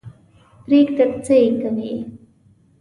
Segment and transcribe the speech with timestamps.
[0.63, 1.93] پرېږده څه یې کوې.